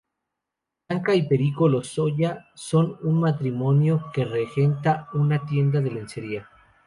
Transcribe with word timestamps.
Blanca 0.89 1.13
y 1.13 1.27
Perico 1.27 1.69
Lozoya 1.69 2.47
son 2.55 2.97
un 3.03 3.19
matrimonio 3.19 4.07
que 4.11 4.25
regenta 4.25 5.07
una 5.13 5.45
tienda 5.45 5.79
de 5.79 5.91
lencería. 5.91 6.49